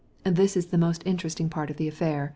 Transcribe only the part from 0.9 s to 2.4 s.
interesting part of the story.